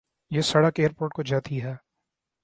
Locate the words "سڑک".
0.41-0.79